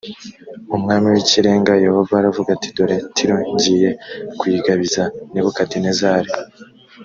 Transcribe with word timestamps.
umwami 0.77 1.07
w 1.13 1.17
ikirenga 1.23 1.73
yehova 1.85 2.13
aravuga 2.21 2.49
ati 2.53 2.69
dore 2.77 2.97
tiro 3.15 3.37
ngiye 3.53 3.89
kuyigabiza 4.39 5.03
nebukadinezari 5.33 6.31